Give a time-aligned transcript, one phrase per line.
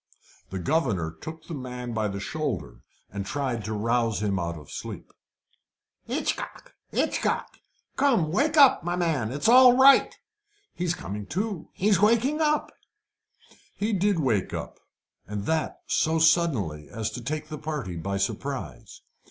[0.49, 4.71] The governor took the man by the shoulder, and tried to rouse him out of
[4.71, 5.13] sleep.
[6.05, 6.73] "Hitchcock!
[6.89, 7.59] Hitchcock!
[7.97, 9.31] Come, wake up, my man!
[9.31, 10.17] It's all right;
[10.73, 12.71] he's coming to he's waking up."
[13.75, 14.79] He did wake up,
[15.27, 19.03] and that so suddenly as to take the party by surprise.